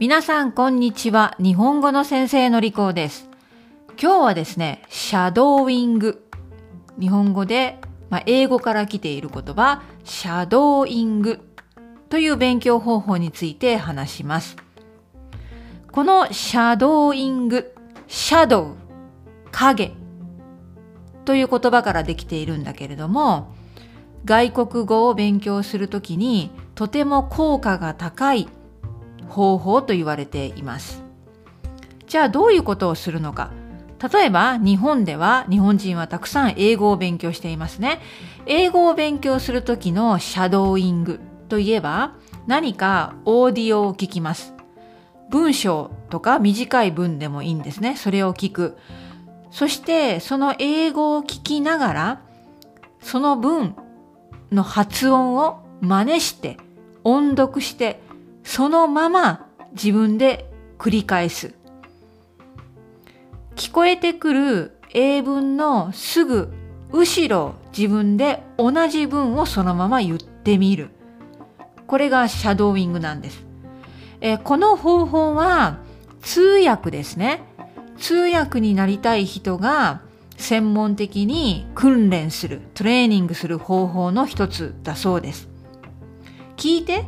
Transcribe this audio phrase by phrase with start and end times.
[0.00, 1.36] 皆さん、こんにちは。
[1.38, 3.30] 日本語の先生のりこです。
[3.90, 6.28] 今日はですね、シャドーイング。
[6.98, 7.78] 日本語で、
[8.10, 11.38] まあ、英語から来ている言葉、シャドーイング
[12.08, 14.56] という勉強方法について話します。
[15.92, 17.72] このシャドーイング、
[18.08, 18.74] シャドウ、
[19.52, 19.92] 影
[21.24, 23.54] という言葉からできているんだけれども、
[24.24, 28.48] 外国語を勉強するときにとても効果が高い
[29.28, 31.02] 方法と言われています。
[32.06, 33.50] じゃあどういうことをするのか。
[34.12, 38.00] 例えば日本では日本人はたくさん英語を勉強していますね。
[38.46, 42.14] 英語を勉強するときのシャドーイングといえば
[42.46, 44.54] 何かオーディオを聞きます。
[45.30, 47.96] 文章とか短い文でもいいんですね。
[47.96, 48.76] それを聞く。
[49.50, 52.20] そしてその英語を聞きながら
[53.00, 53.76] その文
[54.50, 56.56] の発音を真似して
[57.04, 58.00] 音読して
[58.44, 61.54] そのまま自分で繰り返す。
[63.56, 66.52] 聞こえてくる英文のすぐ
[66.92, 70.90] 後ろ自分で同じ文をそのまま言ってみる。
[71.86, 73.44] これがシャドーイングなんです。
[74.20, 75.78] えこの方法は
[76.22, 77.42] 通訳ですね。
[77.98, 80.02] 通訳になりたい人が
[80.36, 85.48] 専門的に訓練する、トレーニングする方法の一つだそうです。
[86.56, 87.04] 聞いて、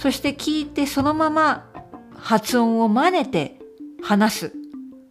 [0.00, 1.70] そして聞いてそのまま
[2.16, 3.58] 発音を真似て
[4.02, 4.52] 話す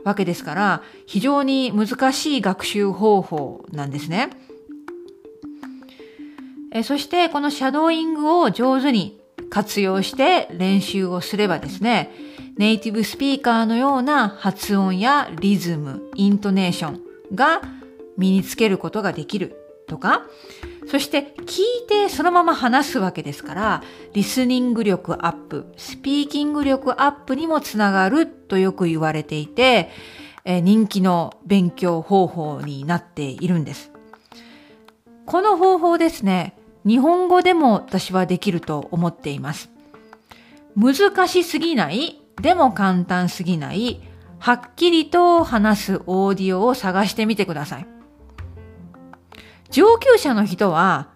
[0.04, 4.32] わけですから、非常に難しい学習方法なんですね。
[6.72, 12.10] えそしてこのシャドーイングを上手に活用して練習をすればですね、
[12.58, 17.02] ネイティブスピーカーのような発音やリズム、イントネーション
[17.36, 17.62] が
[18.18, 19.56] 身につけることができる
[19.88, 20.24] とか、
[20.90, 29.92] そして聞いてそのまま話すわけですから、リスニング力アップ、スピーキング力アップにもつながるとよく言われていて、
[30.46, 33.92] え人気の勉強方法になっているんです。
[35.28, 36.58] この方法ですね、
[36.88, 39.70] 日本語でも私はできると思っています。
[40.76, 44.02] 難しすぎない、でも簡単すぎない、
[44.40, 47.99] はっきりと話すオーディオを探してみてください。
[49.70, 51.10] 上級者の人は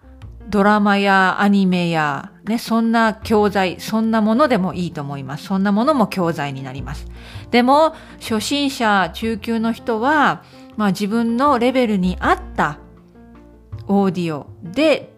[0.49, 5.45] ドラマやアニメやね、そんな教材、そんなものでもいいと思います。
[5.45, 7.07] そんなものも教材になります。
[7.51, 10.43] でも、初心者、中級の人は、
[10.75, 12.79] まあ自分のレベルに合った
[13.87, 15.13] オーディオで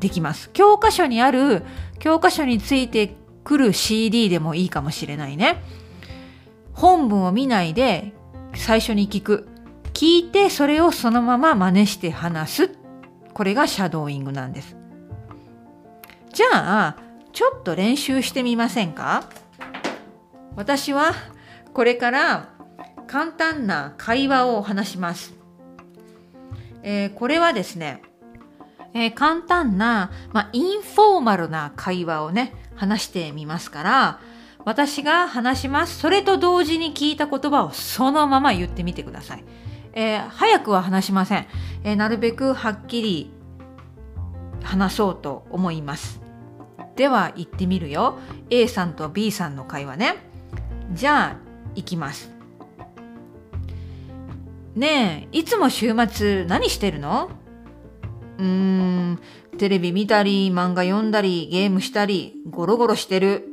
[0.00, 0.50] できます。
[0.52, 1.62] 教科書にある、
[2.00, 5.62] 教科書についてくる CD でもいいかもしれないね。
[6.72, 8.12] 本文を見ないで
[8.54, 9.48] 最初に聞く。
[9.94, 12.70] 聞いてそれをそのまま真似して話す。
[13.32, 14.76] これがシャドーイングなんです。
[16.32, 16.96] じゃあ、
[17.32, 19.24] ちょっと練習してみませんか？
[20.56, 21.12] 私は
[21.72, 22.50] これから
[23.06, 25.34] 簡単な会話を話します。
[26.82, 28.02] えーこれはですね、
[28.94, 34.20] えー簡単な、まあ、インフォーマルな会話をね、話してみますから、
[34.64, 35.98] 私が話します。
[35.98, 39.44] それと同時に聞いた言葉をそのまま言ってみてください。
[39.94, 41.46] えー早くは話しません、
[41.84, 43.30] えーなるべくはっきり
[44.62, 46.20] 話そうと思います。
[46.96, 48.18] では言ってみるよ。
[48.50, 50.16] A さんと B さんの会話ね。
[50.92, 51.36] じゃあ、
[51.74, 52.30] 行きます。
[54.76, 57.30] ねえ、いつも週末何してるの？
[58.38, 59.18] うーん、
[59.58, 63.48] テレビ見たり、漫画読んだり、ゲームしたり、ゴロゴロしてる。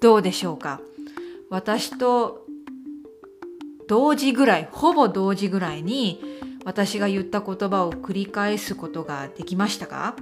[0.00, 0.80] どうでしょうか？
[1.50, 2.46] 私と
[3.88, 6.22] 同時ぐらい、ほぼ同時ぐらいに
[6.64, 10.14] 私が言った言葉を繰り返すことができましたか？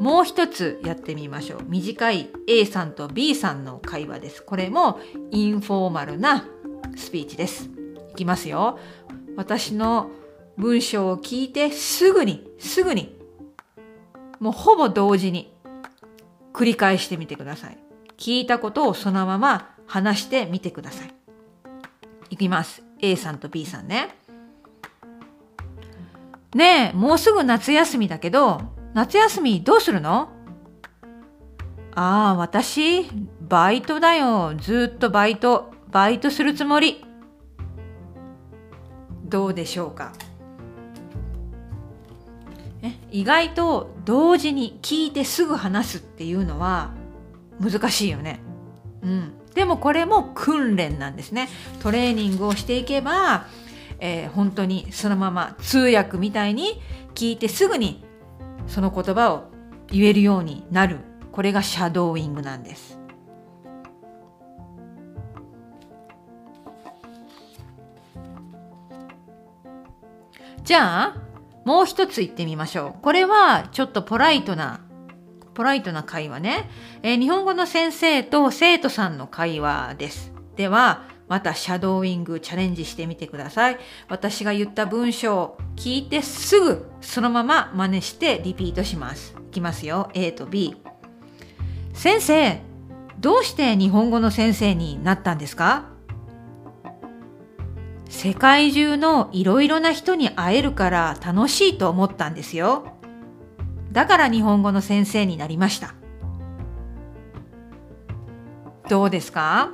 [0.00, 1.60] もう一つやってみましょう。
[1.68, 4.42] 短い A さんと B さんの会話です。
[4.42, 4.98] これも
[5.30, 6.46] インフォーマルな
[6.96, 7.68] スピーチです。
[8.12, 8.78] いきますよ。
[9.36, 10.10] 私の
[10.56, 13.14] 文章を聞いてすぐに、すぐに、
[14.38, 15.52] もうほぼ同時に
[16.54, 17.76] 繰り返してみてください。
[18.16, 21.12] 聞いたことをそのまま話してみてください。
[22.30, 22.84] いきます。
[23.00, 24.14] A さんと B さんね。
[26.54, 28.60] ねえ、もうすぐ夏休みだけど、
[28.94, 30.28] 夏休みどうするの？
[31.96, 33.10] ああ、私、
[33.40, 34.54] バイトだよ。
[34.56, 37.04] ずっとバイト、バイトするつもり。
[39.24, 40.12] どうでしょうか？
[42.80, 46.92] ね意外と同時に聞いてすぐ話すっていうのは
[47.60, 48.40] 難しいよね。
[49.02, 49.32] うん。
[49.54, 51.48] でもこれも訓練なんですね。
[51.82, 53.46] トレーニングをしていけば、
[53.98, 56.80] えー本当にそのまま通訳みたいに
[57.14, 58.04] 聞いてすぐに
[58.66, 59.50] その言葉を
[59.88, 60.98] 言えるようになる
[61.32, 63.00] これがシャドーイングなんです。
[70.62, 71.16] じゃあ、
[71.64, 73.02] もう一つ言ってみましょう。
[73.02, 74.80] これはちょっとポライトな、
[75.54, 76.70] ポライトな会話ね。
[77.02, 80.32] えー、日本語の先生と生徒さんの会話です。
[80.56, 83.78] では、またシャドーイングチャレンジしてみてください。
[84.08, 89.36] 私が言った文章を聞いてすぐそのまま真似してリピートします。
[89.48, 90.10] いきますよ。
[90.14, 90.76] A と B。
[91.94, 92.60] 先生、
[93.20, 95.84] どうして日本語の先生になったんですか？
[98.08, 102.96] 世界中のいろいろな人に会えるから楽しいと思ったんですよ。
[103.92, 105.94] だから日本語の先生になりました。
[108.88, 109.70] どうですか？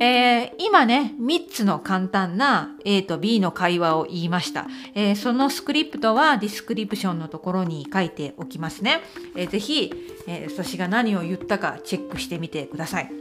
[0.00, 4.66] えー、今ね、3つの簡単な A と B の会話を言いました。
[4.94, 9.00] えー、そのスクリプトはディスクリプションのところに書いておきますね。
[9.36, 9.92] えー、ぜひ、
[10.26, 13.12] えー、私が何を言ったかチェックしてみてください。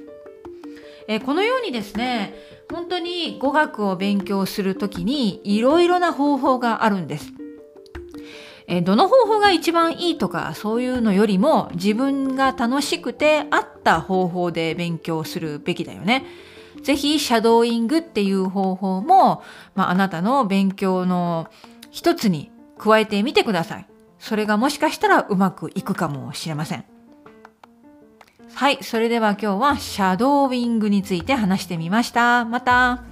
[1.07, 2.33] えー、このようにですね、
[2.71, 7.31] 本当に語学を勉強するときにいろいろな方法があるんです。
[8.71, 16.25] え、どの方法が一番いいとかそういうのよりも自分が楽しくて合った方法で勉強するべきだよね。
[16.81, 19.44] ぜひシャドーイングっていう方法も、
[19.75, 21.50] まあ、あなたの勉強の
[21.91, 23.88] 一つに加えてみてください。
[24.19, 26.85] それがもしかしたらうまくいくかもしれません。
[28.53, 28.81] はい。
[28.81, 32.45] それでは今日はシャドーイングについて話してみました。
[32.45, 33.10] また。